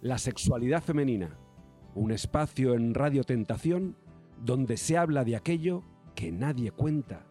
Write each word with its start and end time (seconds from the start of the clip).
La 0.00 0.16
sexualidad 0.16 0.82
femenina, 0.82 1.36
un 1.94 2.10
espacio 2.10 2.74
en 2.74 2.94
Radio 2.94 3.22
Tentación 3.22 3.96
donde 4.42 4.78
se 4.78 4.96
habla 4.96 5.24
de 5.24 5.36
aquello 5.36 5.82
que 6.14 6.32
nadie 6.32 6.70
cuenta, 6.70 7.26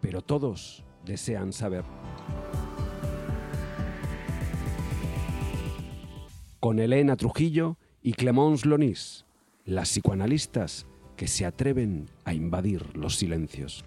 pero 0.00 0.22
todos 0.22 0.84
desean 1.04 1.52
saber. 1.52 1.84
Con 6.60 6.78
Elena 6.78 7.16
Trujillo 7.16 7.76
y 8.02 8.12
Clemence 8.12 8.68
Lonis, 8.68 9.26
las 9.64 9.88
psicoanalistas 9.88 10.86
que 11.16 11.26
se 11.26 11.44
atreven 11.44 12.08
a 12.24 12.34
invadir 12.34 12.96
los 12.96 13.16
silencios. 13.16 13.84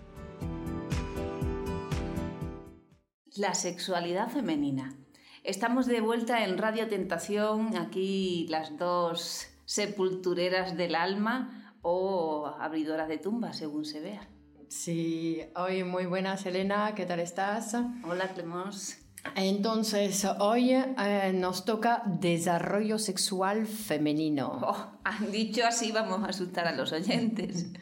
La 3.35 3.53
sexualidad 3.53 4.29
femenina. 4.29 4.95
Estamos 5.43 5.85
de 5.85 6.01
vuelta 6.01 6.43
en 6.43 6.57
Radio 6.57 6.87
Tentación, 6.87 7.77
aquí 7.77 8.47
las 8.49 8.75
dos 8.77 9.47
sepultureras 9.65 10.75
del 10.75 10.95
alma 10.95 11.75
o 11.83 12.47
abridoras 12.59 13.07
de 13.07 13.19
tumbas, 13.19 13.57
según 13.57 13.85
se 13.85 13.99
vea. 13.99 14.27
Sí, 14.67 15.41
hoy 15.55 15.83
muy 15.83 16.07
buenas, 16.07 16.43
Elena, 16.47 16.95
¿qué 16.95 17.05
tal 17.05 17.19
estás? 17.19 17.75
Hola, 18.03 18.29
Clemence. 18.29 18.97
Entonces, 19.35 20.25
hoy 20.39 20.71
eh, 20.73 21.31
nos 21.35 21.65
toca 21.65 22.01
desarrollo 22.05 22.97
sexual 22.97 23.67
femenino. 23.67 24.59
Oh, 24.63 24.87
han 25.03 25.31
dicho 25.31 25.67
así, 25.67 25.91
vamos 25.91 26.23
a 26.23 26.29
asustar 26.29 26.67
a 26.67 26.71
los 26.71 26.91
oyentes. 26.93 27.67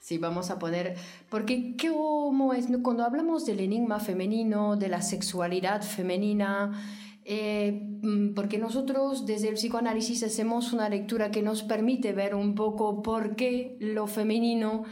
Sí, 0.00 0.16
vamos 0.16 0.50
a 0.50 0.58
poner, 0.58 0.96
porque 1.28 1.76
¿cómo 1.76 2.54
es? 2.54 2.68
Cuando 2.82 3.04
hablamos 3.04 3.44
del 3.44 3.60
enigma 3.60 4.00
femenino, 4.00 4.76
de 4.76 4.88
la 4.88 5.02
sexualidad 5.02 5.82
femenina, 5.82 6.72
eh, 7.26 7.86
mm, 8.02 8.32
porque 8.32 8.56
nosotros 8.56 9.26
desde 9.26 9.48
el 9.48 9.54
psicoanálisis 9.54 10.22
hacemos 10.22 10.72
una 10.72 10.88
lectura 10.88 11.30
que 11.30 11.42
nos 11.42 11.62
permite 11.62 12.14
ver 12.14 12.34
un 12.34 12.54
poco 12.54 13.02
por 13.02 13.36
qué 13.36 13.76
lo 13.78 14.06
femenino, 14.06 14.84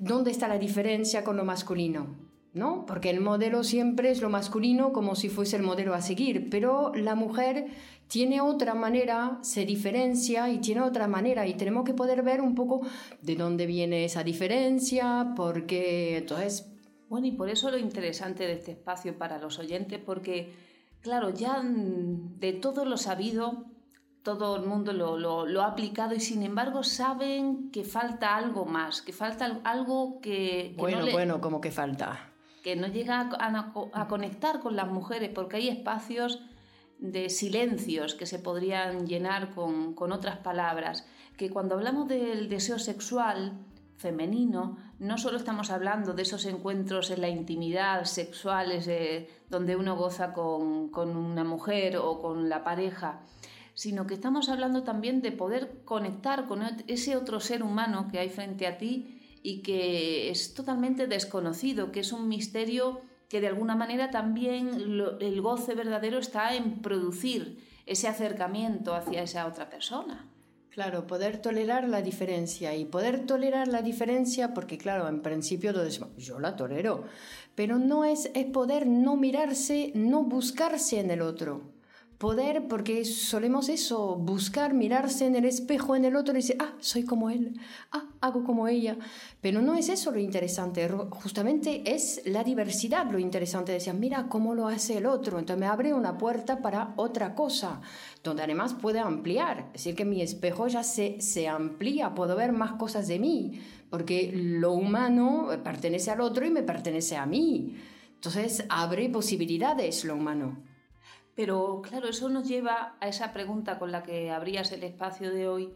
dónde 0.00 0.32
está 0.32 0.48
la 0.48 0.58
diferencia 0.58 1.22
con 1.22 1.36
lo 1.36 1.44
masculino. 1.44 2.27
¿No? 2.58 2.84
Porque 2.86 3.10
el 3.10 3.20
modelo 3.20 3.62
siempre 3.62 4.10
es 4.10 4.20
lo 4.20 4.30
masculino 4.30 4.92
como 4.92 5.14
si 5.14 5.28
fuese 5.28 5.54
el 5.54 5.62
modelo 5.62 5.94
a 5.94 6.00
seguir, 6.00 6.50
pero 6.50 6.92
la 6.92 7.14
mujer 7.14 7.68
tiene 8.08 8.40
otra 8.40 8.74
manera, 8.74 9.38
se 9.42 9.64
diferencia 9.64 10.50
y 10.50 10.58
tiene 10.58 10.80
otra 10.80 11.06
manera 11.06 11.46
y 11.46 11.54
tenemos 11.54 11.84
que 11.84 11.94
poder 11.94 12.22
ver 12.22 12.40
un 12.40 12.56
poco 12.56 12.80
de 13.22 13.36
dónde 13.36 13.66
viene 13.66 14.04
esa 14.04 14.24
diferencia, 14.24 15.34
porque 15.36 16.18
entonces... 16.18 16.66
Bueno, 17.08 17.28
y 17.28 17.32
por 17.32 17.48
eso 17.48 17.70
lo 17.70 17.78
interesante 17.78 18.44
de 18.44 18.54
este 18.54 18.72
espacio 18.72 19.16
para 19.16 19.38
los 19.38 19.58
oyentes, 19.58 20.00
porque, 20.04 20.52
claro, 21.00 21.30
ya 21.30 21.62
de 21.62 22.52
todo 22.54 22.84
lo 22.84 22.96
sabido, 22.96 23.66
todo 24.22 24.56
el 24.56 24.66
mundo 24.66 24.92
lo, 24.92 25.62
ha 25.62 25.66
aplicado 25.66 26.14
y 26.14 26.20
sin 26.20 26.42
embargo 26.42 26.82
saben 26.82 27.70
que 27.70 27.84
falta 27.84 28.36
algo 28.36 28.66
más, 28.66 29.00
que 29.00 29.12
falta 29.12 29.60
algo 29.64 30.20
que... 30.20 30.74
bueno, 30.76 31.06
bueno, 31.12 31.40
como 31.40 31.60
que 31.60 31.70
falta. 31.70 32.32
No 32.76 32.88
llega 32.88 33.30
a 33.30 34.08
conectar 34.08 34.60
con 34.60 34.76
las 34.76 34.88
mujeres, 34.88 35.30
porque 35.34 35.56
hay 35.56 35.68
espacios 35.68 36.40
de 36.98 37.30
silencios 37.30 38.14
que 38.14 38.26
se 38.26 38.38
podrían 38.38 39.06
llenar 39.06 39.54
con, 39.54 39.94
otras 40.12 40.38
palabras, 40.38 41.06
que 41.36 41.50
cuando 41.50 41.76
hablamos 41.76 42.08
del 42.08 42.48
deseo 42.48 42.78
sexual 42.78 43.52
femenino, 43.96 44.76
no 44.98 45.18
solo 45.18 45.36
estamos 45.38 45.70
hablando 45.70 46.12
de 46.12 46.22
esos 46.22 46.44
encuentros 46.44 47.10
en 47.10 47.20
la 47.20 47.28
intimidad 47.28 48.04
sexuales 48.04 48.88
donde 49.48 49.76
uno 49.76 49.96
goza 49.96 50.32
con, 50.32 50.88
con 50.88 51.16
una 51.16 51.44
mujer 51.44 51.96
o 51.96 52.20
con 52.20 52.48
la 52.48 52.64
pareja, 52.64 53.20
sino 53.74 54.06
que 54.06 54.14
estamos 54.14 54.48
hablando 54.48 54.82
también 54.82 55.22
de 55.22 55.30
poder 55.30 55.82
conectar 55.84 56.46
con 56.46 56.62
ese 56.88 57.16
otro 57.16 57.38
ser 57.38 57.62
humano 57.62 58.08
que 58.10 58.18
hay 58.18 58.28
frente 58.28 58.66
a 58.66 58.76
ti 58.76 59.17
y 59.48 59.62
que 59.62 60.28
es 60.28 60.52
totalmente 60.52 61.06
desconocido, 61.06 61.90
que 61.90 62.00
es 62.00 62.12
un 62.12 62.28
misterio 62.28 63.00
que 63.30 63.40
de 63.40 63.48
alguna 63.48 63.76
manera 63.76 64.10
también 64.10 64.68
el 64.68 65.40
goce 65.40 65.74
verdadero 65.74 66.18
está 66.18 66.54
en 66.54 66.82
producir 66.82 67.58
ese 67.86 68.08
acercamiento 68.08 68.94
hacia 68.94 69.22
esa 69.22 69.46
otra 69.46 69.70
persona. 69.70 70.28
Claro, 70.68 71.06
poder 71.06 71.40
tolerar 71.40 71.88
la 71.88 72.02
diferencia 72.02 72.76
y 72.76 72.84
poder 72.84 73.24
tolerar 73.24 73.68
la 73.68 73.80
diferencia, 73.80 74.52
porque 74.52 74.76
claro, 74.76 75.08
en 75.08 75.22
principio 75.22 75.72
yo 76.18 76.38
la 76.40 76.54
tolero, 76.54 77.04
pero 77.54 77.78
no 77.78 78.04
es, 78.04 78.30
es 78.34 78.44
poder 78.46 78.86
no 78.86 79.16
mirarse, 79.16 79.92
no 79.94 80.24
buscarse 80.24 81.00
en 81.00 81.10
el 81.10 81.22
otro 81.22 81.77
poder, 82.18 82.66
porque 82.66 83.04
solemos 83.04 83.68
eso, 83.68 84.16
buscar, 84.16 84.74
mirarse 84.74 85.24
en 85.24 85.36
el 85.36 85.44
espejo 85.44 85.94
en 85.94 86.04
el 86.04 86.16
otro 86.16 86.32
y 86.34 86.38
decir, 86.38 86.56
ah, 86.58 86.74
soy 86.80 87.04
como 87.04 87.30
él, 87.30 87.60
ah, 87.92 88.10
hago 88.20 88.42
como 88.42 88.66
ella. 88.66 88.96
Pero 89.40 89.62
no 89.62 89.76
es 89.76 89.88
eso 89.88 90.10
lo 90.10 90.18
interesante, 90.18 90.88
justamente 91.10 91.94
es 91.94 92.20
la 92.24 92.42
diversidad 92.42 93.08
lo 93.08 93.20
interesante. 93.20 93.70
Decir, 93.70 93.94
mira 93.94 94.26
cómo 94.28 94.54
lo 94.54 94.66
hace 94.66 94.98
el 94.98 95.06
otro, 95.06 95.38
entonces 95.38 95.60
me 95.60 95.66
abre 95.66 95.94
una 95.94 96.18
puerta 96.18 96.60
para 96.60 96.92
otra 96.96 97.36
cosa, 97.36 97.80
donde 98.24 98.42
además 98.42 98.74
puede 98.74 98.98
ampliar. 98.98 99.68
Es 99.68 99.84
decir, 99.84 99.94
que 99.94 100.04
mi 100.04 100.20
espejo 100.20 100.66
ya 100.66 100.82
se, 100.82 101.20
se 101.20 101.46
amplía, 101.46 102.16
puedo 102.16 102.34
ver 102.34 102.50
más 102.50 102.72
cosas 102.72 103.06
de 103.06 103.20
mí, 103.20 103.60
porque 103.90 104.32
lo 104.34 104.72
humano 104.72 105.50
pertenece 105.62 106.10
al 106.10 106.20
otro 106.20 106.44
y 106.44 106.50
me 106.50 106.64
pertenece 106.64 107.16
a 107.16 107.26
mí. 107.26 107.76
Entonces 108.16 108.64
abre 108.68 109.08
posibilidades 109.08 110.04
lo 110.04 110.16
humano. 110.16 110.77
Pero 111.38 111.82
claro, 111.82 112.08
eso 112.08 112.28
nos 112.28 112.48
lleva 112.48 112.96
a 112.98 113.06
esa 113.06 113.32
pregunta 113.32 113.78
con 113.78 113.92
la 113.92 114.02
que 114.02 114.32
abrías 114.32 114.72
el 114.72 114.82
espacio 114.82 115.30
de 115.30 115.46
hoy, 115.46 115.72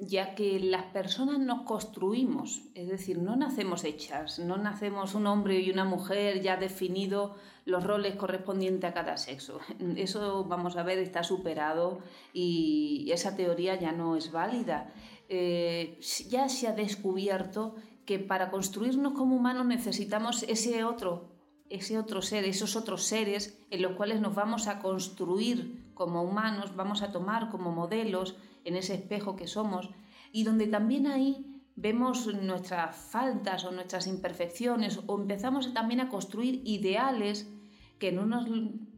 ya 0.00 0.34
que 0.34 0.58
las 0.58 0.86
personas 0.86 1.38
nos 1.38 1.62
construimos, 1.62 2.62
es 2.74 2.88
decir, 2.88 3.18
no 3.18 3.36
nacemos 3.36 3.84
hechas, 3.84 4.40
no 4.40 4.56
nacemos 4.56 5.14
un 5.14 5.28
hombre 5.28 5.60
y 5.60 5.70
una 5.70 5.84
mujer 5.84 6.42
ya 6.42 6.56
definido 6.56 7.36
los 7.66 7.84
roles 7.84 8.16
correspondientes 8.16 8.90
a 8.90 8.94
cada 8.94 9.16
sexo. 9.16 9.60
Eso, 9.96 10.44
vamos 10.46 10.76
a 10.76 10.82
ver, 10.82 10.98
está 10.98 11.22
superado 11.22 12.00
y 12.32 13.08
esa 13.12 13.36
teoría 13.36 13.78
ya 13.78 13.92
no 13.92 14.16
es 14.16 14.32
válida. 14.32 14.92
Eh, 15.28 16.00
ya 16.28 16.48
se 16.48 16.66
ha 16.66 16.72
descubierto 16.72 17.76
que 18.06 18.18
para 18.18 18.50
construirnos 18.50 19.12
como 19.12 19.36
humanos 19.36 19.66
necesitamos 19.66 20.42
ese 20.48 20.82
otro 20.82 21.35
ese 21.70 21.98
otro 21.98 22.22
ser, 22.22 22.44
esos 22.44 22.76
otros 22.76 23.04
seres 23.04 23.58
en 23.70 23.82
los 23.82 23.92
cuales 23.92 24.20
nos 24.20 24.34
vamos 24.34 24.68
a 24.68 24.78
construir 24.78 25.90
como 25.94 26.22
humanos, 26.22 26.76
vamos 26.76 27.02
a 27.02 27.12
tomar 27.12 27.50
como 27.50 27.72
modelos 27.72 28.36
en 28.64 28.76
ese 28.76 28.94
espejo 28.94 29.36
que 29.36 29.46
somos. 29.46 29.90
Y 30.32 30.44
donde 30.44 30.66
también 30.66 31.06
ahí 31.06 31.62
vemos 31.76 32.26
nuestras 32.26 32.96
faltas 32.96 33.64
o 33.64 33.70
nuestras 33.70 34.06
imperfecciones 34.06 35.00
o 35.06 35.18
empezamos 35.18 35.72
también 35.74 36.00
a 36.00 36.08
construir 36.08 36.62
ideales 36.64 37.50
que 37.98 38.08
en 38.08 38.18
unos, 38.18 38.46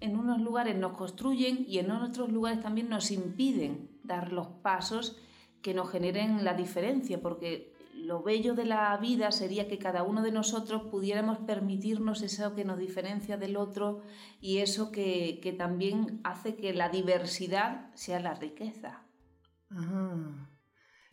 en 0.00 0.18
unos 0.18 0.40
lugares 0.40 0.76
nos 0.76 0.97
construyen 0.97 1.64
y 1.68 1.78
en 1.78 1.91
otros 1.91 2.30
lugares 2.32 2.60
también 2.60 2.88
nos 2.88 3.10
impiden 3.10 3.91
dar 4.03 4.32
los 4.32 4.48
pasos 4.48 5.16
que 5.62 5.74
nos 5.74 5.91
generen 5.91 6.44
la 6.44 6.54
diferencia, 6.54 7.21
porque 7.21 7.72
lo 7.98 8.22
bello 8.22 8.54
de 8.54 8.65
la 8.65 8.97
vida 8.97 9.30
sería 9.33 9.68
que 9.68 9.78
cada 9.78 10.03
uno 10.03 10.22
de 10.22 10.33
nosotros 10.33 10.83
pudiéramos 10.91 11.39
permitirnos 11.39 12.22
eso 12.22 12.54
que 12.54 12.65
nos 12.65 12.78
diferencia 12.78 13.36
del 13.36 13.56
otro 13.56 14.03
y 14.41 14.59
eso 14.59 14.91
que, 14.91 15.54
también 15.59 16.21
hace 16.24 16.56
que 16.56 16.72
la 16.72 16.89
diversidad 16.89 17.95
sea 17.95 18.21
la 18.21 18.34
riqueza. 18.34 19.04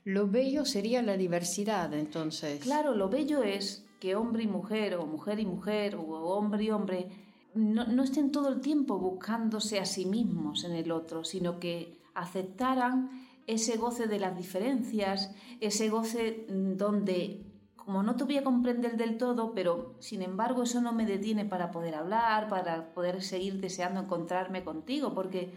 Lo 0.04 0.28
bello 0.28 0.66
sería 0.66 1.02
la 1.02 1.18
diversidad, 1.18 1.94
entonces. 1.94 2.62
Claro, 2.62 2.94
lo 2.94 3.10
bello 3.10 3.44
es 3.44 3.86
que 4.00 4.16
hombre 4.16 4.44
y 4.44 4.48
mujer, 4.48 4.96
o 4.96 5.06
mujer 5.06 5.40
y 5.40 5.46
mujer, 5.46 5.96
o 5.96 6.04
hombre 6.04 6.64
y 6.66 6.72
hombre, 6.72 7.10
no, 7.56 7.86
no 7.88 8.04
estén 8.04 8.32
todo 8.32 8.50
el 8.50 8.62
tiempo 8.62 9.00
buscándose 9.00 9.80
a 9.80 9.86
sí 9.86 10.06
mismos 10.06 10.64
en 10.64 10.74
el 10.74 10.92
otro, 10.92 11.24
sino 11.24 11.60
que 11.60 11.98
aceptaran 12.14 13.25
ese 13.48 13.78
goce 13.78 14.08
de 14.08 14.20
las 14.20 14.36
diferencias, 14.36 15.34
ese 15.60 15.90
goce 15.90 16.48
mm, 16.50 16.78
donde 16.78 17.46
como 17.86 18.02
no 18.02 18.16
te 18.16 18.24
voy 18.24 18.38
a 18.38 18.44
comprender 18.44 18.98
del 18.98 19.18
todo, 19.18 19.54
pero 19.54 19.94
sin 20.00 20.24
embargo 20.24 20.64
eso 20.64 20.82
no 20.82 20.92
me 20.92 21.06
detiene 21.06 21.46
para 21.46 21.70
poder 21.70 21.94
hablar, 21.94 22.50
para 22.50 22.94
poder 22.96 23.22
seguir 23.22 23.62
deseando 23.62 24.02
encontrarme 24.02 24.64
contigo, 24.64 25.14
porque 25.14 25.54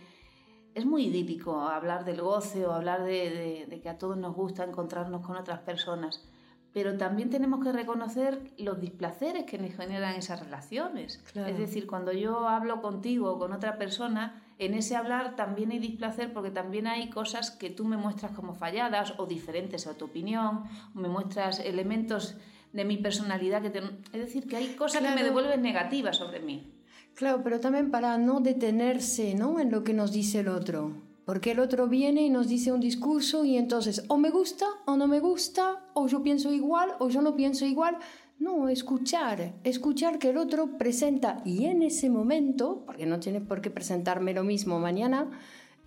es 0.75 0.85
muy 0.85 1.07
idílico 1.07 1.59
hablar 1.59 2.05
del 2.05 2.21
goce 2.21 2.67
o 2.67 2.73
hablar 2.73 3.03
de, 3.03 3.81
que 3.83 3.89
a 3.89 3.97
todos 3.97 4.19
nos 4.19 4.35
gusta 4.37 4.63
encontrarnos 4.65 5.27
con 5.27 5.37
otras 5.37 5.61
personas, 5.61 6.29
pero 6.75 6.99
también 6.99 7.31
tenemos 7.31 7.65
que 7.65 7.73
reconocer 7.73 8.53
los 8.59 8.79
displaceres 8.79 9.45
que 9.45 9.57
nos 9.57 9.75
generan 9.75 10.15
esas 10.15 10.41
relaciones. 10.41 11.25
Es 11.35 11.59
decir, 11.59 11.87
cuando 11.87 12.13
yo 12.13 12.47
hablo 12.47 12.83
contigo 12.83 13.33
o 13.33 13.39
con 13.39 13.55
otra 13.55 13.79
persona, 13.79 14.43
en 14.59 14.75
ese 14.75 14.97
hablar 14.97 15.37
también 15.37 15.71
hay 15.71 15.79
displacer 15.79 16.33
porque 16.33 16.51
también 16.51 16.87
hay 16.87 17.11
cosas 17.11 17.51
que 17.51 17.71
tú 17.71 17.85
me 17.85 17.97
muestras 17.97 18.33
como 18.33 18.55
falladas 18.55 19.15
o 19.19 19.27
diferentes 19.27 19.87
a 19.87 19.97
tu 19.97 20.07
opinión, 20.07 20.65
o 20.95 20.99
me 20.99 21.09
muestras 21.09 21.61
elementos 21.61 22.37
de 22.73 22.85
mi 22.85 22.97
personalidad 22.97 23.63
que 23.63 23.69
es 23.79 24.21
decir, 24.21 24.47
que 24.47 24.57
hay 24.57 24.75
cosas 24.75 25.03
que 25.03 25.15
me 25.15 25.23
devuelven 25.23 25.63
negativas 25.63 26.17
sobre 26.17 26.41
mí. 26.41 26.73
Claro, 27.15 27.41
pero 27.43 27.61
también 27.61 27.91
para 27.91 28.19
no 28.19 28.41
detenerse, 28.41 29.35
¿no? 29.35 29.59
en 29.59 29.71
lo 29.71 29.83
que 29.85 29.95
nos 29.95 30.13
dice 30.13 30.41
el 30.41 30.49
otro. 30.49 30.93
Porque 31.25 31.51
el 31.51 31.61
otro 31.61 31.89
viene 31.89 32.23
y 32.23 32.31
nos 32.31 32.49
dice 32.49 32.73
un 32.73 32.81
discurso 32.81 33.45
y 33.45 33.59
entonces 33.59 34.05
o 34.09 34.17
me 34.17 34.31
gusta 34.31 34.65
o 34.87 34.97
no 34.97 35.07
me 35.09 35.21
gusta, 35.21 35.85
o 35.93 36.07
yo 36.07 36.23
pienso 36.23 36.53
igual 36.53 36.93
o 37.01 37.11
yo 37.11 37.21
no 37.21 37.37
pienso 37.37 37.67
igual. 37.67 37.99
No, 38.39 38.69
escuchar, 38.69 39.55
escuchar 39.65 40.21
que 40.21 40.31
el 40.31 40.37
otro 40.37 40.79
presenta 40.79 41.43
y 41.45 41.65
en 41.65 41.83
ese 41.83 42.09
momento, 42.09 42.85
porque 42.87 43.05
no 43.05 43.19
tiene 43.19 43.41
por 43.41 43.61
qué 43.61 43.69
presentarme 43.69 44.33
lo 44.33 44.45
mismo 44.45 44.79
mañana, 44.79 45.29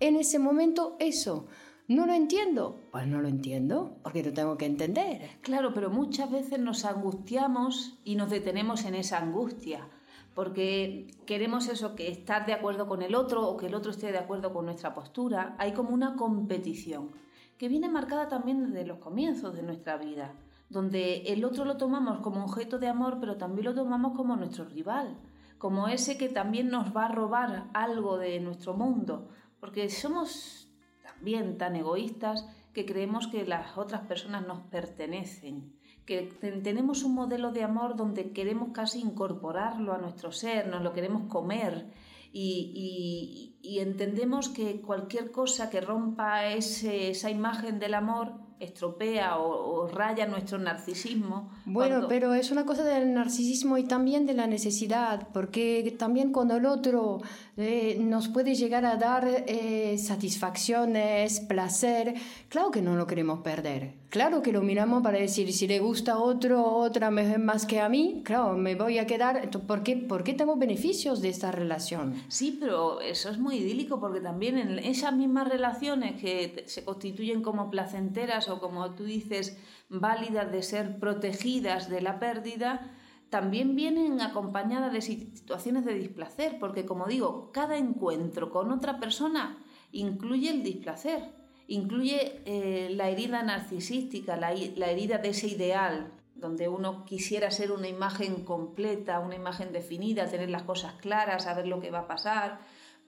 en 0.00 0.16
ese 0.16 0.38
momento 0.38 0.96
eso. 0.98 1.46
No 1.88 2.04
lo 2.04 2.12
entiendo. 2.12 2.78
Pues 2.90 3.06
no 3.06 3.22
lo 3.22 3.28
entiendo, 3.28 3.96
porque 4.02 4.22
lo 4.22 4.34
tengo 4.34 4.58
que 4.58 4.66
entender. 4.66 5.30
Claro, 5.40 5.72
pero 5.72 5.88
muchas 5.88 6.30
veces 6.30 6.58
nos 6.58 6.84
angustiamos 6.84 7.98
y 8.04 8.16
nos 8.16 8.28
detenemos 8.28 8.84
en 8.84 8.96
esa 8.96 9.16
angustia, 9.16 9.88
porque 10.34 11.06
queremos 11.24 11.68
eso, 11.68 11.96
que 11.96 12.08
estar 12.08 12.44
de 12.44 12.52
acuerdo 12.52 12.86
con 12.86 13.00
el 13.00 13.14
otro 13.14 13.48
o 13.48 13.56
que 13.56 13.66
el 13.66 13.74
otro 13.74 13.92
esté 13.92 14.12
de 14.12 14.18
acuerdo 14.18 14.52
con 14.52 14.66
nuestra 14.66 14.92
postura. 14.92 15.56
Hay 15.58 15.72
como 15.72 15.90
una 15.90 16.16
competición 16.16 17.12
que 17.56 17.68
viene 17.68 17.88
marcada 17.88 18.28
también 18.28 18.62
desde 18.62 18.86
los 18.86 18.98
comienzos 18.98 19.54
de 19.54 19.62
nuestra 19.62 19.96
vida 19.96 20.34
donde 20.72 21.22
el 21.26 21.44
otro 21.44 21.64
lo 21.66 21.76
tomamos 21.76 22.20
como 22.20 22.44
objeto 22.44 22.78
de 22.78 22.88
amor, 22.88 23.18
pero 23.20 23.36
también 23.36 23.66
lo 23.66 23.74
tomamos 23.74 24.16
como 24.16 24.36
nuestro 24.36 24.64
rival, 24.64 25.18
como 25.58 25.86
ese 25.86 26.16
que 26.16 26.30
también 26.30 26.70
nos 26.70 26.96
va 26.96 27.04
a 27.04 27.12
robar 27.12 27.68
algo 27.74 28.16
de 28.16 28.40
nuestro 28.40 28.72
mundo, 28.74 29.28
porque 29.60 29.90
somos 29.90 30.72
también 31.02 31.58
tan 31.58 31.76
egoístas 31.76 32.48
que 32.72 32.86
creemos 32.86 33.28
que 33.28 33.46
las 33.46 33.76
otras 33.76 34.00
personas 34.06 34.46
nos 34.46 34.60
pertenecen, 34.62 35.74
que 36.06 36.22
tenemos 36.64 37.04
un 37.04 37.14
modelo 37.14 37.52
de 37.52 37.62
amor 37.62 37.94
donde 37.94 38.32
queremos 38.32 38.70
casi 38.72 39.00
incorporarlo 39.00 39.92
a 39.92 39.98
nuestro 39.98 40.32
ser, 40.32 40.68
nos 40.68 40.82
lo 40.82 40.94
queremos 40.94 41.28
comer 41.28 41.92
y, 42.32 43.58
entendemos 43.62 44.48
que 44.48 44.80
cualquier 44.80 45.30
cosa 45.30 45.68
que 45.68 45.80
rompa 45.80 46.46
esa 46.46 47.30
imagen 47.30 47.78
del 47.78 47.94
amor 47.94 48.32
estropea 48.62 49.38
o, 49.38 49.88
raya 49.88 50.26
nuestro 50.26 50.58
narcisismo. 50.58 51.50
Bueno, 51.64 52.06
pero 52.08 52.34
es 52.34 52.50
una 52.50 52.64
cosa 52.64 52.84
del 52.84 53.12
narcisismo 53.12 53.78
y 53.78 53.84
también 53.84 54.26
de 54.26 54.34
la 54.34 54.46
necesidad, 54.46 55.28
porque 55.32 55.94
también 55.98 56.32
cuando 56.32 56.56
el 56.56 56.66
otro 56.66 57.20
eh, 57.56 57.98
nos 58.00 58.28
puede 58.28 58.54
llegar 58.54 58.84
a 58.84 58.96
dar 58.96 59.26
eh, 59.46 59.96
satisfacciones, 59.98 61.40
placer, 61.40 62.14
claro 62.48 62.70
que 62.70 62.82
no 62.82 62.96
lo 62.96 63.06
queremos 63.06 63.40
perder. 63.40 64.01
Claro 64.12 64.42
que 64.42 64.52
lo 64.52 64.60
miramos 64.60 65.02
para 65.02 65.16
decir, 65.16 65.50
si 65.54 65.66
le 65.66 65.78
gusta 65.78 66.18
otro 66.18 66.62
o 66.62 66.82
otra 66.82 67.10
más 67.10 67.64
que 67.64 67.80
a 67.80 67.88
mí, 67.88 68.20
claro, 68.26 68.58
me 68.58 68.74
voy 68.74 68.98
a 68.98 69.06
quedar, 69.06 69.48
¿por 69.66 69.82
qué, 69.82 69.96
¿por 69.96 70.22
qué 70.22 70.34
tengo 70.34 70.54
beneficios 70.56 71.22
de 71.22 71.30
esta 71.30 71.50
relación? 71.50 72.22
Sí, 72.28 72.58
pero 72.60 73.00
eso 73.00 73.30
es 73.30 73.38
muy 73.38 73.56
idílico 73.56 74.00
porque 74.00 74.20
también 74.20 74.58
en 74.58 74.78
esas 74.80 75.14
mismas 75.14 75.48
relaciones 75.48 76.20
que 76.20 76.62
se 76.66 76.84
constituyen 76.84 77.40
como 77.40 77.70
placenteras 77.70 78.50
o 78.50 78.60
como 78.60 78.90
tú 78.90 79.04
dices, 79.04 79.56
válidas 79.88 80.52
de 80.52 80.62
ser 80.62 80.98
protegidas 80.98 81.88
de 81.88 82.02
la 82.02 82.20
pérdida, 82.20 82.92
también 83.30 83.74
vienen 83.76 84.20
acompañadas 84.20 84.92
de 84.92 85.00
situaciones 85.00 85.86
de 85.86 85.94
displacer, 85.94 86.58
porque 86.60 86.84
como 86.84 87.06
digo, 87.06 87.50
cada 87.50 87.78
encuentro 87.78 88.50
con 88.50 88.72
otra 88.72 89.00
persona 89.00 89.64
incluye 89.90 90.50
el 90.50 90.62
displacer 90.62 91.41
incluye 91.68 92.42
eh, 92.44 92.90
la 92.90 93.08
herida 93.08 93.42
narcisística, 93.42 94.36
la, 94.36 94.52
herida 94.52 95.18
de 95.18 95.30
ese 95.30 95.48
ideal, 95.48 96.12
donde 96.34 96.68
uno 96.68 97.04
quisiera 97.04 97.50
ser 97.50 97.72
una 97.72 97.88
imagen 97.88 98.44
completa, 98.44 99.20
una 99.20 99.36
imagen 99.36 99.72
definida, 99.72 100.26
tener 100.26 100.50
las 100.50 100.64
cosas 100.64 100.94
claras, 100.94 101.44
saber 101.44 101.66
lo 101.66 101.80
que 101.80 101.90
va 101.90 102.00
a 102.00 102.08
pasar, 102.08 102.60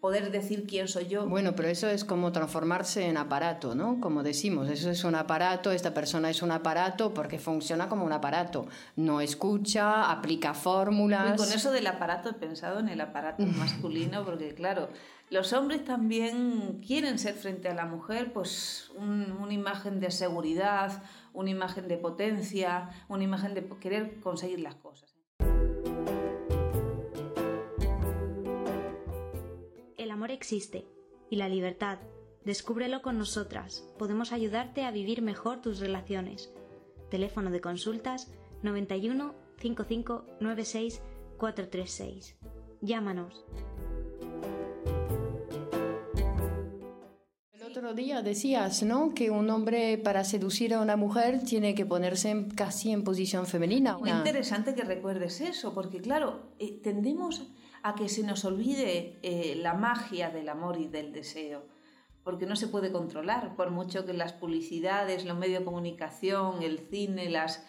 poder 0.04 0.30
decir 0.30 0.66
quién 0.66 0.86
soy 0.86 1.06
yo. 1.06 1.26
Bueno, 1.26 1.54
pero 1.56 1.68
eso 1.68 1.88
es 1.88 2.04
como 2.04 2.30
transformarse 2.30 3.06
en 3.06 3.16
aparato, 3.16 3.74
¿no? 3.74 4.02
Como 4.02 4.22
decimos, 4.22 4.68
eso 4.68 4.90
es 4.90 5.02
un 5.02 5.14
aparato, 5.14 5.72
esta 5.72 5.94
persona 5.94 6.28
es 6.28 6.42
un 6.42 6.50
aparato 6.50 7.14
porque 7.14 7.38
funciona 7.38 7.88
como 7.88 8.04
un 8.04 8.12
aparato. 8.12 8.66
No 8.96 9.22
escucha, 9.22 10.10
aplica 10.10 10.52
fórmulas. 10.52 11.32
Y 11.32 11.36
con 11.38 11.50
eso 11.50 11.72
del 11.72 11.86
aparato 11.86 12.28
he 12.28 12.34
pensado 12.34 12.80
en 12.80 12.90
el 12.90 13.00
aparato 13.00 13.46
masculino, 13.46 14.26
porque 14.26 14.52
claro, 14.52 14.90
los 15.30 15.54
hombres 15.54 15.86
también 15.86 16.82
quieren 16.86 17.18
ser 17.18 17.32
frente 17.32 17.70
a 17.70 17.74
la 17.74 17.86
mujer, 17.86 18.30
pues 18.34 18.92
una 18.98 19.54
imagen 19.54 20.00
de 20.00 20.10
seguridad, 20.10 21.02
una 21.32 21.48
imagen 21.48 21.88
de 21.88 21.96
potencia, 21.96 22.90
una 23.08 23.24
imagen 23.24 23.54
de 23.54 23.66
querer 23.80 24.20
conseguir 24.20 24.60
las 24.60 24.74
cosas. 24.74 25.13
Amor 30.14 30.30
existe 30.30 30.86
y 31.28 31.36
la 31.36 31.48
libertad. 31.48 31.98
Descúbrelo 32.44 33.02
con 33.02 33.18
nosotras. 33.18 33.84
Podemos 33.98 34.32
ayudarte 34.32 34.84
a 34.84 34.92
vivir 34.92 35.22
mejor 35.22 35.60
tus 35.60 35.80
relaciones. 35.80 36.52
Teléfono 37.10 37.50
de 37.50 37.60
consultas 37.60 38.30
91 38.62 39.34
55 39.58 40.24
96 40.40 41.02
436. 41.36 42.36
Llámanos. 42.80 43.44
El 47.52 47.62
otro 47.62 47.94
día 47.94 48.22
decías, 48.22 48.84
¿no? 48.84 49.14
Que 49.14 49.30
un 49.30 49.50
hombre 49.50 49.98
para 49.98 50.22
seducir 50.22 50.74
a 50.74 50.80
una 50.80 50.96
mujer 50.96 51.42
tiene 51.42 51.74
que 51.74 51.86
ponerse 51.86 52.46
casi 52.54 52.92
en 52.92 53.02
posición 53.02 53.46
femenina. 53.46 53.98
Muy 53.98 54.10
interesante 54.10 54.76
que 54.76 54.84
recuerdes 54.84 55.40
eso, 55.40 55.74
porque 55.74 56.00
claro, 56.00 56.52
eh, 56.60 56.78
tendemos 56.84 57.48
a 57.84 57.94
que 57.94 58.08
se 58.08 58.22
nos 58.22 58.46
olvide 58.46 59.18
eh, 59.22 59.56
la 59.56 59.74
magia 59.74 60.30
del 60.30 60.48
amor 60.48 60.78
y 60.80 60.88
del 60.88 61.12
deseo, 61.12 61.66
porque 62.22 62.46
no 62.46 62.56
se 62.56 62.66
puede 62.66 62.90
controlar, 62.90 63.56
por 63.56 63.70
mucho 63.70 64.06
que 64.06 64.14
las 64.14 64.32
publicidades, 64.32 65.26
los 65.26 65.36
medios 65.36 65.58
de 65.58 65.66
comunicación, 65.66 66.62
el 66.62 66.78
cine, 66.78 67.28
las, 67.28 67.62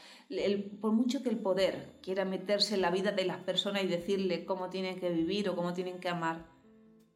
por 0.80 0.94
mucho 0.94 1.22
que 1.22 1.28
el 1.28 1.40
poder 1.40 2.00
quiera 2.02 2.24
meterse 2.24 2.76
en 2.76 2.82
la 2.84 2.92
vida 2.92 3.12
de 3.12 3.26
las 3.26 3.40
personas 3.40 3.84
y 3.84 3.88
decirle 3.88 4.46
cómo 4.46 4.70
tienen 4.70 5.02
que 5.02 5.10
vivir 5.10 5.50
o 5.50 5.56
cómo 5.58 5.74
tienen 5.74 6.00
que 6.00 6.08
amar, 6.08 6.46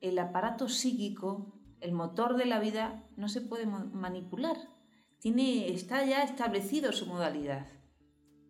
el 0.02 0.20
aparato 0.20 0.68
psíquico, 0.68 1.58
el 1.80 1.94
motor 1.94 2.36
de 2.36 2.48
la 2.48 2.60
vida, 2.60 3.08
no 3.16 3.30
se 3.30 3.40
puede 3.40 3.66
manipular. 3.66 4.58
Tiene, 5.20 5.70
está 5.70 6.04
ya 6.04 6.24
establecido 6.24 6.92
su 6.92 7.06
modalidad. 7.06 7.66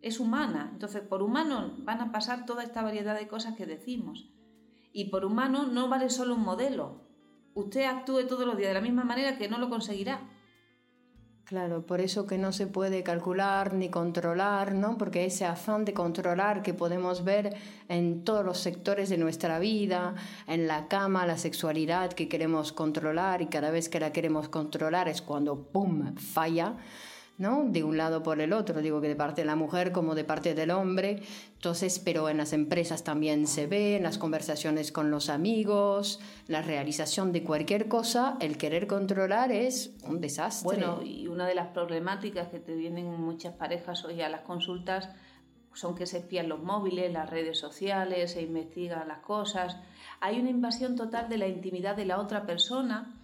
Es 0.02 0.18
humana. 0.18 0.70
Entonces, 0.72 1.02
por 1.02 1.22
humano 1.22 1.76
van 1.78 2.00
a 2.00 2.10
pasar 2.10 2.46
toda 2.46 2.64
esta 2.64 2.82
variedad 2.82 3.16
de 3.16 3.28
cosas 3.28 3.54
que 3.54 3.66
decimos. 3.66 4.32
Y 4.92 5.06
por 5.10 5.24
humano 5.24 5.66
no 5.66 5.88
vale 5.88 6.10
solo 6.10 6.34
un 6.34 6.42
modelo. 6.42 7.02
Usted 7.54 7.84
actúe 7.84 8.26
todos 8.26 8.46
los 8.46 8.56
días 8.56 8.70
de 8.70 8.74
la 8.74 8.80
misma 8.80 9.04
manera 9.04 9.36
que 9.36 9.48
no 9.48 9.58
lo 9.58 9.68
conseguirá. 9.68 10.20
Claro, 11.50 11.84
por 11.84 12.00
eso 12.00 12.28
que 12.28 12.38
no 12.38 12.52
se 12.52 12.68
puede 12.68 13.02
calcular 13.02 13.74
ni 13.74 13.88
controlar, 13.88 14.72
¿no? 14.72 14.96
Porque 14.96 15.24
ese 15.24 15.44
afán 15.44 15.84
de 15.84 15.92
controlar 15.92 16.62
que 16.62 16.74
podemos 16.74 17.24
ver 17.24 17.56
en 17.88 18.22
todos 18.22 18.44
los 18.44 18.58
sectores 18.58 19.08
de 19.08 19.18
nuestra 19.18 19.58
vida, 19.58 20.14
en 20.46 20.68
la 20.68 20.86
cama, 20.86 21.26
la 21.26 21.36
sexualidad 21.36 22.12
que 22.12 22.28
queremos 22.28 22.72
controlar 22.72 23.42
y 23.42 23.46
cada 23.46 23.72
vez 23.72 23.88
que 23.88 23.98
la 23.98 24.12
queremos 24.12 24.48
controlar 24.48 25.08
es 25.08 25.22
cuando 25.22 25.56
¡pum! 25.72 26.14
falla. 26.14 26.76
¿No? 27.40 27.64
De 27.64 27.82
un 27.82 27.96
lado 27.96 28.22
por 28.22 28.38
el 28.40 28.52
otro, 28.52 28.82
digo 28.82 29.00
que 29.00 29.08
de 29.08 29.16
parte 29.16 29.40
de 29.40 29.46
la 29.46 29.56
mujer 29.56 29.92
como 29.92 30.14
de 30.14 30.24
parte 30.24 30.54
del 30.54 30.70
hombre. 30.70 31.22
Entonces, 31.54 31.98
pero 31.98 32.28
en 32.28 32.36
las 32.36 32.52
empresas 32.52 33.02
también 33.02 33.46
se 33.46 33.66
ve, 33.66 33.96
en 33.96 34.02
las 34.02 34.18
conversaciones 34.18 34.92
con 34.92 35.10
los 35.10 35.30
amigos, 35.30 36.20
la 36.48 36.60
realización 36.60 37.32
de 37.32 37.42
cualquier 37.42 37.88
cosa, 37.88 38.36
el 38.40 38.58
querer 38.58 38.86
controlar 38.86 39.52
es 39.52 39.94
un 40.04 40.20
desastre. 40.20 40.66
Bueno, 40.66 41.02
y 41.02 41.28
una 41.28 41.46
de 41.46 41.54
las 41.54 41.68
problemáticas 41.68 42.48
que 42.48 42.60
te 42.60 42.74
vienen 42.74 43.06
muchas 43.18 43.54
parejas 43.54 44.04
hoy 44.04 44.20
a 44.20 44.28
las 44.28 44.42
consultas 44.42 45.08
son 45.72 45.94
que 45.94 46.04
se 46.04 46.18
espían 46.18 46.48
los 46.48 46.62
móviles, 46.62 47.10
las 47.10 47.30
redes 47.30 47.58
sociales, 47.58 48.32
se 48.32 48.42
investigan 48.42 49.08
las 49.08 49.20
cosas. 49.20 49.78
Hay 50.20 50.38
una 50.38 50.50
invasión 50.50 50.94
total 50.94 51.30
de 51.30 51.38
la 51.38 51.48
intimidad 51.48 51.96
de 51.96 52.04
la 52.04 52.20
otra 52.20 52.44
persona 52.44 53.14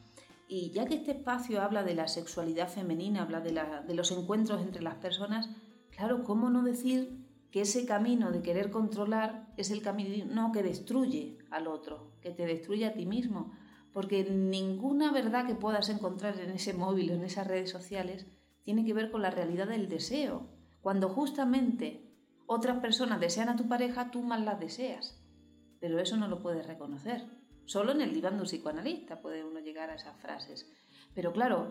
y 0.48 0.70
ya 0.70 0.86
que 0.86 0.94
este 0.94 1.12
espacio 1.12 1.60
habla 1.60 1.82
de 1.82 1.94
la 1.94 2.08
sexualidad 2.08 2.68
femenina, 2.68 3.22
habla 3.22 3.40
de, 3.40 3.94
los 3.94 4.12
encuentros 4.12 4.62
entre 4.62 4.82
las 4.82 4.94
personas, 4.96 5.50
claro, 5.90 6.22
¿cómo 6.22 6.50
no 6.50 6.62
decir 6.62 7.24
que 7.50 7.62
ese 7.62 7.86
camino 7.86 8.30
de 8.30 8.42
querer 8.42 8.70
controlar 8.70 9.52
es 9.56 9.70
el 9.70 9.82
camino 9.82 10.52
que 10.52 10.62
destruye 10.62 11.38
al 11.50 11.66
otro, 11.66 12.12
que 12.20 12.30
te 12.30 12.46
destruye 12.46 12.86
a 12.86 12.94
ti 12.94 13.06
mismo? 13.06 13.52
Porque 13.92 14.24
ninguna 14.24 15.10
verdad 15.10 15.46
que 15.46 15.54
puedas 15.54 15.88
encontrar 15.88 16.38
en 16.38 16.50
ese 16.50 16.74
móvil, 16.74 17.10
en 17.10 17.24
esas 17.24 17.46
redes 17.46 17.70
sociales, 17.70 18.26
tiene 18.62 18.84
que 18.84 18.94
ver 18.94 19.10
con 19.10 19.22
la 19.22 19.30
realidad 19.30 19.68
del 19.68 19.88
deseo. 19.88 20.48
Cuando 20.80 21.08
justamente 21.08 22.06
otras 22.46 22.78
personas 22.78 23.20
desean 23.20 23.48
a 23.48 23.56
tu 23.56 23.68
pareja, 23.68 24.10
tú 24.10 24.22
más 24.22 24.40
las 24.40 24.60
deseas. 24.60 25.20
Pero 25.80 25.98
eso 25.98 26.16
no 26.16 26.28
lo 26.28 26.42
puedes 26.42 26.66
reconocer. 26.66 27.24
Solo 27.66 27.92
en 27.92 28.00
el 28.00 28.14
diván 28.14 28.36
de 28.36 28.42
un 28.42 28.46
psicoanalista 28.46 29.20
puede 29.20 29.44
uno 29.44 29.60
llegar 29.60 29.90
a 29.90 29.94
esas 29.94 30.16
frases. 30.20 30.70
Pero 31.14 31.32
claro, 31.32 31.70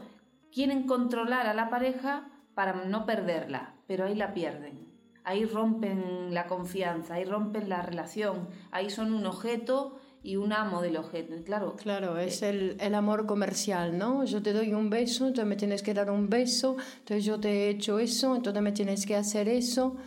quieren 0.51 0.83
controlar 0.83 1.47
a 1.47 1.53
la 1.53 1.69
pareja 1.69 2.29
para 2.53 2.85
no 2.85 3.05
perderla, 3.05 3.75
pero 3.87 4.05
ahí 4.05 4.15
la 4.15 4.33
pierden. 4.33 4.93
Ahí 5.23 5.45
rompen 5.45 6.33
la 6.33 6.47
confianza, 6.47 7.15
ahí 7.15 7.25
rompen 7.25 7.67
la 7.67 7.81
relación, 7.81 8.47
ahí 8.71 8.89
son 8.89 9.13
un 9.13 9.25
objeto 9.25 9.99
y 10.21 10.35
un 10.37 10.53
amo 10.53 10.81
del 10.81 10.97
objeto. 10.97 11.35
Claro, 11.43 11.75
claro 11.75 12.17
es 12.17 12.41
el, 12.41 12.77
el, 12.79 12.95
amor 12.95 13.25
comercial, 13.25 13.97
¿no? 13.97 14.23
Yo 14.23 14.41
te 14.41 14.53
doy 14.53 14.73
un 14.73 14.89
beso, 14.89 15.27
entonces 15.27 15.47
me 15.47 15.55
tienes 15.55 15.81
que 15.81 15.93
dar 15.93 16.09
un 16.11 16.29
beso, 16.29 16.77
entonces 16.99 17.25
yo 17.25 17.39
te 17.39 17.49
he 17.49 17.69
hecho 17.69 17.99
eso, 17.99 18.35
entonces 18.35 18.61
me 18.61 18.71
tienes 18.71 19.05
que 19.05 19.15
hacer 19.15 19.47
eso. 19.47 19.97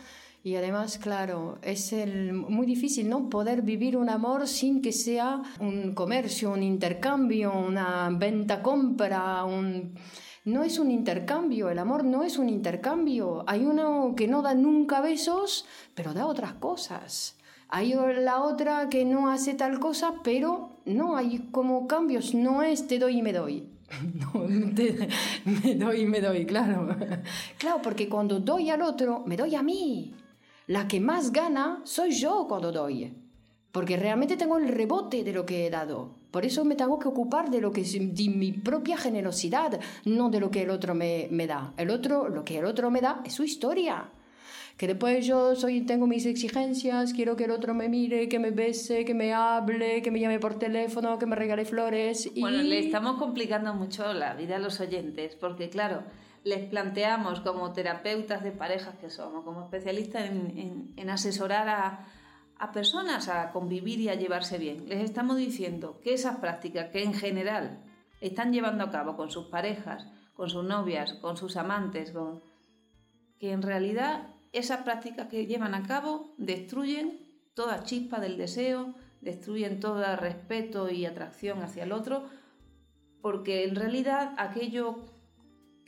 Y 0.45 0.55
además, 0.55 0.99
claro, 0.99 1.59
es 1.63 1.93
el, 1.93 2.33
muy 2.33 2.67
difícil 2.67 3.09
¿no? 3.09 3.29
poder 3.29 3.63
vivir 3.63 3.97
un 3.97 4.09
amor 4.09 4.47
sin 4.47 4.81
que 4.81 4.93
sea 4.93 5.43
un 5.61 5.95
comercio, 5.95 6.53
un 6.53 6.63
intercambio, 6.63 7.53
una 7.53 8.09
venta-compra, 8.11 9.45
un 9.45 9.95
no 10.49 10.65
es 10.65 10.79
un 10.79 10.91
intercambio, 10.91 11.69
el 11.69 11.79
amor 11.79 12.05
no 12.05 12.23
es 12.23 12.39
un 12.39 12.49
intercambio. 12.49 13.45
Hay 13.47 13.67
uno 13.67 14.15
que 14.17 14.27
no 14.29 14.41
da 14.41 14.55
nunca 14.55 15.03
besos, 15.03 15.67
pero 15.95 16.15
da 16.15 16.27
otras 16.27 16.55
cosas. 16.55 17.37
Hay 17.69 17.93
la 17.93 18.41
otra 18.41 18.89
que 18.89 19.05
no 19.05 19.31
hace 19.31 19.53
tal 19.53 19.79
cosa, 19.79 20.15
pero 20.25 20.71
no 20.87 21.17
hay 21.17 21.51
como 21.51 21.87
cambios, 21.87 22.35
no 22.35 22.63
es 22.63 22.87
te 22.87 22.99
doy 22.99 23.19
y 23.19 23.23
me 23.23 23.35
doy. 23.35 23.69
No, 24.15 24.47
me 25.45 25.75
doy 25.75 26.01
y 26.01 26.07
me 26.07 26.21
doy, 26.21 26.47
claro. 26.47 26.97
Claro, 27.59 27.81
porque 27.83 28.09
cuando 28.09 28.41
doy 28.41 28.71
al 28.71 28.81
otro, 28.83 29.25
me 29.27 29.37
doy 29.37 29.55
a 29.55 29.63
mí. 29.63 30.15
La 30.69 30.87
que 30.87 31.01
más 31.01 31.33
gana 31.33 31.81
soy 31.85 32.11
yo 32.11 32.45
cuando 32.47 32.71
doy. 32.71 33.11
Porque 33.73 33.97
realmente 33.97 34.37
tengo 34.37 34.59
el 34.59 34.69
rebote 34.69 35.25
de 35.25 35.33
lo 35.33 35.47
que 35.47 35.67
he 35.67 35.71
dado. 35.71 36.17
Por 36.31 36.45
eso 36.45 36.63
me 36.63 36.77
tengo 36.77 36.99
que 36.99 37.09
ocupar 37.09 37.49
de 37.49 37.63
lo 37.63 37.73
que 37.73 37.83
de 37.83 38.29
mi 38.29 38.53
propia 38.53 38.99
generosidad, 38.99 39.81
no 40.05 40.29
de 40.29 40.41
lo 40.41 40.51
que 40.51 40.65
el 40.65 40.71
otro 40.71 40.95
me, 40.95 41.27
me, 41.31 41.47
da. 41.47 41.73
El 41.79 41.89
otro, 41.89 42.29
lo 42.29 42.45
que 42.45 42.59
el 42.59 42.67
otro 42.67 42.91
me 42.91 43.01
da 43.01 43.23
es 43.25 43.33
su 43.33 43.45
historia. 43.45 44.11
Que 44.77 44.87
después 44.87 45.25
yo 45.25 45.57
soy, 45.57 45.81
tengo 45.87 46.07
mis 46.07 46.27
exigencias, 46.27 47.15
quiero 47.15 47.35
que 47.35 47.45
el 47.45 47.51
otro 47.51 47.73
me 47.73 47.89
mire, 47.89 48.29
que 48.29 48.39
me 48.39 48.51
bese, 48.51 49.07
que 49.07 49.15
me 49.15 49.33
hable, 49.33 50.03
que 50.03 50.11
me 50.11 50.21
llame 50.21 50.39
por 50.39 50.59
teléfono, 50.59 51.19
que 51.19 51.25
me 51.25 51.35
regale 51.35 51.65
flores. 51.65 52.31
Y... 52.35 52.43
Bueno, 52.43 52.63
le 52.63 52.79
estamos 52.81 53.17
complicando 53.17 53.73
mucho 53.73 54.13
la 54.13 54.35
vida 54.35 54.57
a 54.57 54.59
los 54.59 54.81
oyentes, 54.81 55.35
porque 55.35 55.71
claro, 55.71 56.03
les 56.45 56.69
planteamos 56.69 57.41
como 57.41 57.73
terapeutas 57.73 58.43
de 58.43 58.53
parejas 58.53 58.97
que 58.97 59.11
somos, 59.11 59.45
como 59.45 59.63
especialistas 59.63 60.25
en, 60.27 61.11
asesorar 61.11 61.69
a 61.69 62.07
a 62.59 62.73
personas 62.73 63.29
a 63.29 63.53
convivir 63.53 64.01
y 64.01 64.09
a 64.09 64.17
llevarse 64.17 64.59
bien. 64.59 64.89
Les 64.89 65.03
estamos 65.03 65.37
diciendo 65.37 66.01
que 66.03 66.13
esas 66.13 66.39
prácticas 66.39 66.91
que 66.91 67.05
en 67.05 67.15
general 67.15 67.79
están 68.21 68.53
llevando 68.53 68.85
a 68.85 68.91
cabo 68.91 69.17
con 69.17 69.31
sus 69.31 69.47
parejas, 69.47 70.07
con 70.35 70.51
sus 70.51 70.65
novias, 70.65 71.15
con 71.15 71.37
sus 71.37 71.57
amantes, 71.57 72.13
que 73.39 73.53
en 73.53 73.63
realidad 73.63 74.35
esas 74.53 74.83
prácticas 74.83 75.29
que 75.29 75.47
llevan 75.47 75.75
a 75.75 75.87
cabo 75.87 76.35
destruyen 76.37 77.21
toda 77.55 77.85
chispa 77.85 78.19
del 78.19 78.37
deseo, 78.37 78.95
destruyen 79.21 79.79
todo 79.79 80.17
respeto 80.17 80.91
y 80.91 81.07
atracción 81.07 81.63
hacia 81.63 81.85
el 81.85 81.93
otro, 81.93 82.25
porque 83.21 83.65
en 83.65 83.77
realidad 83.77 84.35
aquello 84.37 84.97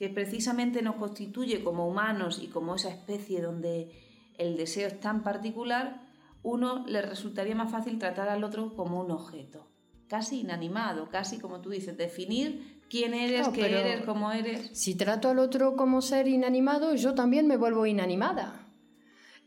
que 0.01 0.09
precisamente 0.09 0.81
nos 0.81 0.97
constituye 0.97 1.63
como 1.63 1.87
humanos 1.87 2.41
y 2.43 2.47
como 2.47 2.77
esa 2.77 2.89
especie 2.89 3.43
donde 3.43 3.91
el 4.39 4.57
deseo 4.57 4.89
es 4.89 4.99
tan 4.99 5.23
particular, 5.23 6.09
uno 6.43 6.87
le 6.87 7.03
resultaría 7.03 7.55
más 7.55 7.71
fácil 7.71 7.99
tratar 7.99 8.31
al 8.31 8.43
otro 8.43 8.75
como 8.75 8.99
un 8.99 9.11
objeto, 9.11 9.69
casi 10.09 10.41
inanimado, 10.41 11.11
casi 11.11 11.39
como 11.39 11.61
tú 11.61 11.69
dices, 11.69 11.99
definir 11.99 12.81
quién 12.89 13.13
eres, 13.13 13.49
qué 13.49 13.67
eres, 13.67 14.07
cómo 14.07 14.33
eres. 14.33 14.71
Si 14.73 14.95
trato 14.95 15.29
al 15.29 15.39
otro 15.39 15.77
como 15.77 16.01
ser 16.01 16.29
inanimado, 16.29 16.95
yo 16.95 17.15
también 17.15 17.47
me 17.47 17.59
vuelvo 17.59 17.85
inanimada. 17.85 18.60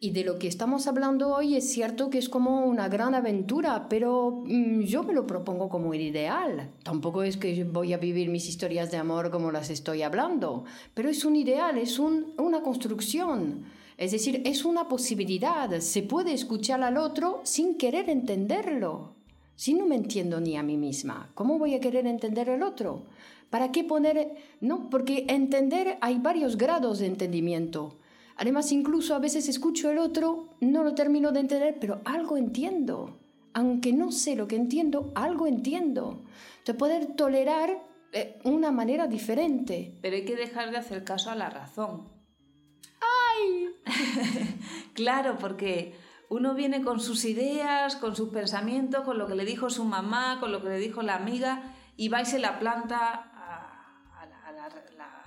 Y 0.03 0.11
de 0.11 0.25
lo 0.25 0.37
que 0.37 0.49
estamos 0.49 0.87
hablando 0.87 1.33
hoy 1.33 1.55
es 1.55 1.71
cierto 1.71 2.09
que 2.09 2.17
es 2.17 2.27
como 2.27 2.65
una 2.65 2.89
gran 2.89 3.15
aventura, 3.15 3.87
pero 3.87 4.43
mm, 4.45 4.81
yo 4.81 5.03
me 5.03 5.13
lo 5.13 5.25
propongo 5.25 5.69
como 5.69 5.93
el 5.93 6.01
ideal. 6.01 6.71
Tampoco 6.83 7.23
es 7.23 7.37
que 7.37 7.63
voy 7.63 7.93
a 7.93 7.97
vivir 7.97 8.27
mis 8.27 8.49
historias 8.49 8.91
de 8.91 8.97
amor 8.97 9.31
como 9.31 9.49
las 9.49 9.69
estoy 9.69 10.01
hablando, 10.01 10.65
pero 10.93 11.07
es 11.07 11.23
un 11.23 11.37
ideal, 11.37 11.77
es 11.77 11.99
un, 11.99 12.33
una 12.37 12.61
construcción. 12.61 13.63
Es 13.97 14.11
decir, 14.11 14.41
es 14.43 14.65
una 14.65 14.89
posibilidad. 14.89 15.79
Se 15.79 16.03
puede 16.03 16.33
escuchar 16.33 16.83
al 16.83 16.97
otro 16.97 17.39
sin 17.45 17.77
querer 17.77 18.09
entenderlo. 18.09 19.13
Si 19.55 19.73
no 19.73 19.85
me 19.85 19.95
entiendo 19.95 20.41
ni 20.41 20.57
a 20.57 20.63
mí 20.63 20.75
misma, 20.75 21.31
¿cómo 21.33 21.57
voy 21.57 21.75
a 21.75 21.79
querer 21.79 22.07
entender 22.07 22.49
al 22.49 22.63
otro? 22.63 23.03
¿Para 23.49 23.71
qué 23.71 23.85
poner.? 23.85 24.35
No, 24.59 24.89
porque 24.89 25.25
entender 25.29 25.97
hay 26.01 26.17
varios 26.17 26.57
grados 26.57 26.99
de 26.99 27.05
entendimiento. 27.05 27.95
Además, 28.37 28.71
incluso 28.71 29.15
a 29.15 29.19
veces 29.19 29.47
escucho 29.47 29.89
al 29.89 29.99
otro, 29.99 30.55
no 30.59 30.83
lo 30.83 30.95
termino 30.95 31.31
de 31.31 31.41
entender, 31.41 31.77
pero 31.79 32.01
algo 32.05 32.37
entiendo. 32.37 33.19
Aunque 33.53 33.93
no 33.93 34.11
sé 34.11 34.35
lo 34.35 34.47
que 34.47 34.55
entiendo, 34.55 35.11
algo 35.15 35.45
entiendo. 35.45 36.23
De 36.65 36.73
poder 36.73 37.15
tolerar 37.15 37.83
eh, 38.11 38.39
una 38.43 38.71
manera 38.71 39.07
diferente. 39.07 39.97
Pero 40.01 40.15
hay 40.15 40.25
que 40.25 40.35
dejar 40.35 40.71
de 40.71 40.77
hacer 40.77 41.03
caso 41.03 41.29
a 41.29 41.35
la 41.35 41.49
razón. 41.49 42.09
¡Ay! 43.35 43.69
claro, 44.93 45.37
porque 45.39 45.95
uno 46.29 46.55
viene 46.55 46.81
con 46.81 46.99
sus 46.99 47.25
ideas, 47.25 47.95
con 47.95 48.15
sus 48.15 48.29
pensamientos, 48.29 49.03
con 49.03 49.19
lo 49.19 49.27
que 49.27 49.35
le 49.35 49.45
dijo 49.45 49.69
su 49.69 49.85
mamá, 49.85 50.39
con 50.39 50.51
lo 50.51 50.63
que 50.63 50.69
le 50.69 50.79
dijo 50.79 51.03
la 51.03 51.15
amiga, 51.15 51.75
y 51.95 52.09
va 52.09 52.21
y 52.21 52.25
se 52.25 52.39
la 52.39 52.57
planta 52.59 53.29
a, 53.35 53.63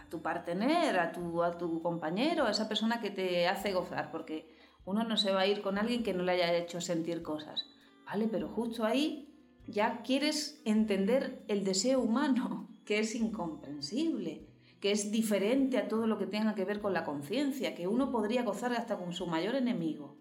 tu 0.08 0.22
partener, 0.22 0.98
a 0.98 1.12
tu, 1.12 1.42
a 1.42 1.58
tu 1.58 1.82
compañero, 1.82 2.46
a 2.46 2.50
esa 2.50 2.68
persona 2.68 3.00
que 3.00 3.10
te 3.10 3.48
hace 3.48 3.72
gozar, 3.72 4.10
porque 4.10 4.54
uno 4.84 5.04
no 5.04 5.16
se 5.16 5.32
va 5.32 5.40
a 5.40 5.46
ir 5.46 5.62
con 5.62 5.78
alguien 5.78 6.02
que 6.02 6.14
no 6.14 6.22
le 6.22 6.32
haya 6.32 6.54
hecho 6.54 6.80
sentir 6.80 7.22
cosas. 7.22 7.66
Vale, 8.04 8.28
pero 8.28 8.48
justo 8.48 8.84
ahí 8.84 9.34
ya 9.66 10.02
quieres 10.02 10.60
entender 10.64 11.42
el 11.48 11.64
deseo 11.64 12.00
humano, 12.00 12.68
que 12.84 13.00
es 13.00 13.14
incomprensible 13.14 14.46
que 14.80 14.92
es 14.92 15.10
diferente 15.10 15.78
a 15.78 15.88
todo 15.88 16.06
lo 16.06 16.18
que 16.18 16.26
tenga 16.26 16.54
que 16.54 16.64
ver 16.64 16.80
con 16.80 16.92
la 16.92 17.04
conciencia, 17.04 17.74
que 17.74 17.88
uno 17.88 18.10
podría 18.10 18.42
gozar 18.42 18.72
hasta 18.72 18.96
con 18.96 19.12
su 19.12 19.26
mayor 19.26 19.54
enemigo. 19.54 20.16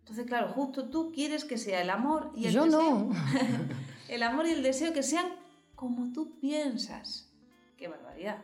Entonces, 0.00 0.26
claro, 0.26 0.48
justo 0.48 0.88
tú 0.88 1.12
quieres 1.12 1.44
que 1.44 1.58
sea 1.58 1.82
el 1.82 1.90
amor 1.90 2.32
y 2.34 2.46
el 2.46 2.52
Yo 2.52 2.64
deseo. 2.64 2.80
no. 2.80 3.10
el 4.08 4.22
amor 4.22 4.46
y 4.46 4.52
el 4.52 4.62
deseo 4.62 4.92
que 4.92 5.02
sean 5.02 5.26
como 5.74 6.12
tú 6.12 6.38
piensas. 6.40 7.30
Qué 7.76 7.88
barbaridad. 7.88 8.42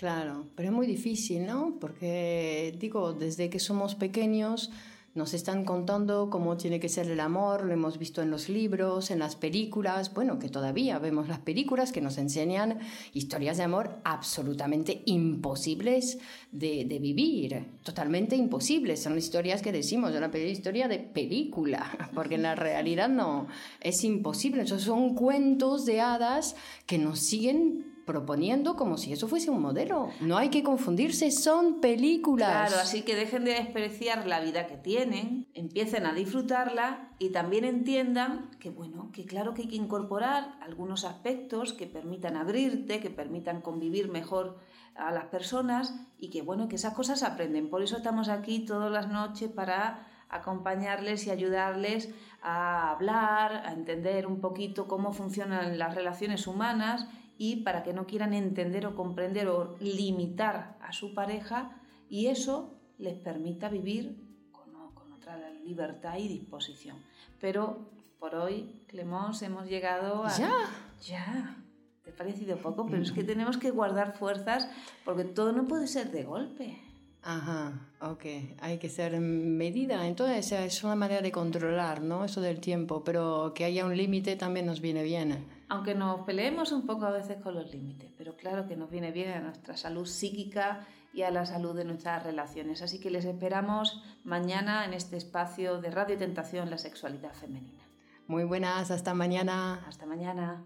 Claro, 0.00 0.46
pero 0.56 0.70
es 0.70 0.74
muy 0.74 0.86
difícil, 0.86 1.44
¿no? 1.44 1.76
Porque, 1.78 2.74
digo, 2.80 3.12
desde 3.12 3.50
que 3.50 3.58
somos 3.58 3.94
pequeños 3.94 4.70
nos 5.14 5.34
están 5.34 5.66
contando 5.66 6.30
cómo 6.30 6.56
tiene 6.56 6.80
que 6.80 6.88
ser 6.88 7.10
el 7.10 7.20
amor, 7.20 7.66
lo 7.66 7.74
hemos 7.74 7.98
visto 7.98 8.22
en 8.22 8.30
los 8.30 8.48
libros, 8.48 9.10
en 9.10 9.18
las 9.18 9.36
películas, 9.36 10.14
bueno, 10.14 10.38
que 10.38 10.48
todavía 10.48 10.98
vemos 10.98 11.28
las 11.28 11.40
películas 11.40 11.92
que 11.92 12.00
nos 12.00 12.16
enseñan 12.16 12.78
historias 13.12 13.58
de 13.58 13.64
amor 13.64 14.00
absolutamente 14.04 15.02
imposibles 15.04 16.18
de, 16.50 16.86
de 16.86 16.98
vivir, 16.98 17.66
totalmente 17.82 18.36
imposibles. 18.36 19.02
Son 19.02 19.18
historias 19.18 19.60
que 19.60 19.70
decimos, 19.70 20.14
una 20.14 20.30
historia 20.38 20.88
de 20.88 21.00
película, 21.00 22.10
porque 22.14 22.36
en 22.36 22.42
la 22.44 22.54
realidad 22.54 23.10
no, 23.10 23.48
es 23.82 24.02
imposible. 24.02 24.62
Entonces 24.62 24.86
son 24.86 25.14
cuentos 25.14 25.84
de 25.84 26.00
hadas 26.00 26.56
que 26.86 26.96
nos 26.96 27.18
siguen 27.18 27.89
proponiendo 28.06 28.76
como 28.76 28.96
si 28.96 29.12
eso 29.12 29.28
fuese 29.28 29.50
un 29.50 29.60
modelo. 29.60 30.10
No 30.20 30.36
hay 30.36 30.48
que 30.48 30.62
confundirse, 30.62 31.30
son 31.30 31.80
películas. 31.80 32.68
Claro, 32.68 32.82
así 32.82 33.02
que 33.02 33.14
dejen 33.14 33.44
de 33.44 33.52
despreciar 33.52 34.26
la 34.26 34.40
vida 34.40 34.66
que 34.66 34.76
tienen, 34.76 35.46
empiecen 35.54 36.06
a 36.06 36.12
disfrutarla 36.12 37.10
y 37.18 37.30
también 37.30 37.64
entiendan 37.64 38.50
que, 38.58 38.70
bueno, 38.70 39.10
que 39.12 39.26
claro 39.26 39.54
que 39.54 39.62
hay 39.62 39.68
que 39.68 39.76
incorporar 39.76 40.56
algunos 40.60 41.04
aspectos 41.04 41.72
que 41.72 41.86
permitan 41.86 42.36
abrirte, 42.36 43.00
que 43.00 43.10
permitan 43.10 43.60
convivir 43.60 44.10
mejor 44.10 44.58
a 44.94 45.12
las 45.12 45.26
personas 45.26 45.94
y 46.18 46.30
que, 46.30 46.42
bueno, 46.42 46.68
que 46.68 46.76
esas 46.76 46.94
cosas 46.94 47.22
aprenden. 47.22 47.70
Por 47.70 47.82
eso 47.82 47.96
estamos 47.96 48.28
aquí 48.28 48.64
todas 48.64 48.90
las 48.90 49.08
noches 49.08 49.50
para 49.50 50.06
acompañarles 50.28 51.26
y 51.26 51.30
ayudarles 51.30 52.10
a 52.42 52.92
hablar, 52.92 53.66
a 53.66 53.72
entender 53.72 54.26
un 54.26 54.40
poquito 54.40 54.86
cómo 54.86 55.12
funcionan 55.12 55.78
las 55.78 55.94
relaciones 55.94 56.46
humanas 56.46 57.06
y 57.42 57.62
para 57.62 57.82
que 57.82 57.94
no 57.94 58.06
quieran 58.06 58.34
entender 58.34 58.84
o 58.84 58.94
comprender 58.94 59.48
o 59.48 59.74
limitar 59.80 60.76
a 60.82 60.92
su 60.92 61.14
pareja 61.14 61.80
y 62.10 62.26
eso 62.26 62.78
les 62.98 63.14
permita 63.14 63.70
vivir 63.70 64.14
con, 64.52 64.70
con 64.92 65.10
otra 65.14 65.38
libertad 65.64 66.18
y 66.18 66.28
disposición. 66.28 66.98
Pero 67.40 67.88
por 68.18 68.34
hoy, 68.34 68.84
Clemons, 68.88 69.40
hemos 69.40 69.66
llegado 69.66 70.22
a... 70.26 70.36
¿Ya? 70.36 70.52
Ya. 71.00 71.56
Te 72.04 72.10
ha 72.10 72.14
parecido 72.14 72.58
poco, 72.58 72.84
pero 72.84 73.02
es 73.02 73.10
que 73.10 73.24
tenemos 73.24 73.56
que 73.56 73.70
guardar 73.70 74.18
fuerzas 74.18 74.68
porque 75.06 75.24
todo 75.24 75.52
no 75.52 75.66
puede 75.66 75.86
ser 75.86 76.10
de 76.10 76.24
golpe. 76.24 76.78
Ajá, 77.22 77.72
ok. 78.00 78.24
Hay 78.60 78.78
que 78.78 78.88
ser 78.88 79.20
medida. 79.20 80.06
Entonces 80.06 80.52
es 80.52 80.84
una 80.84 80.96
manera 80.96 81.20
de 81.20 81.30
controlar, 81.30 82.00
¿no? 82.02 82.24
Eso 82.24 82.40
del 82.40 82.60
tiempo, 82.60 83.04
pero 83.04 83.52
que 83.54 83.64
haya 83.64 83.84
un 83.84 83.96
límite 83.96 84.36
también 84.36 84.66
nos 84.66 84.80
viene 84.80 85.02
bien. 85.02 85.46
Aunque 85.68 85.94
nos 85.94 86.22
peleemos 86.22 86.72
un 86.72 86.86
poco 86.86 87.04
a 87.04 87.10
veces 87.10 87.36
con 87.42 87.54
los 87.54 87.70
límites, 87.72 88.10
pero 88.16 88.36
claro 88.36 88.66
que 88.66 88.76
nos 88.76 88.90
viene 88.90 89.12
bien 89.12 89.30
a 89.32 89.40
nuestra 89.40 89.76
salud 89.76 90.06
psíquica 90.06 90.86
y 91.12 91.22
a 91.22 91.30
la 91.30 91.44
salud 91.44 91.76
de 91.76 91.84
nuestras 91.84 92.22
relaciones. 92.22 92.82
Así 92.82 93.00
que 93.00 93.10
les 93.10 93.24
esperamos 93.24 94.02
mañana 94.24 94.84
en 94.84 94.94
este 94.94 95.16
espacio 95.16 95.80
de 95.80 95.90
Radio 95.90 96.16
Tentación, 96.16 96.70
la 96.70 96.78
sexualidad 96.78 97.34
femenina. 97.34 97.84
Muy 98.26 98.44
buenas, 98.44 98.90
hasta 98.90 99.12
mañana. 99.12 99.84
Hasta 99.86 100.06
mañana. 100.06 100.64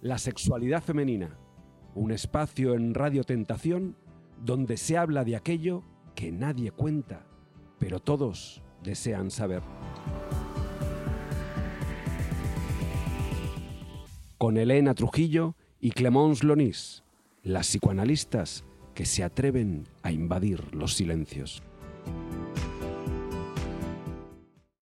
La 0.00 0.18
sexualidad 0.18 0.82
femenina, 0.82 1.36
un 1.96 2.12
espacio 2.12 2.74
en 2.74 2.92
Radio 2.92 3.24
Tentación 3.24 3.96
donde 4.44 4.76
se 4.76 4.98
habla 4.98 5.24
de 5.24 5.34
aquello 5.34 5.82
que 6.14 6.30
nadie 6.30 6.70
cuenta, 6.70 7.26
pero 7.78 8.00
todos 8.00 8.62
desean 8.82 9.30
saber. 9.30 9.62
Con 14.36 14.58
Elena 14.58 14.94
Trujillo 14.94 15.56
y 15.80 15.92
Clemence 15.92 16.44
Lonis, 16.44 17.02
las 17.42 17.68
psicoanalistas 17.68 18.64
que 18.94 19.06
se 19.06 19.24
atreven 19.24 19.88
a 20.02 20.12
invadir 20.12 20.74
los 20.74 20.94
silencios. 20.94 21.62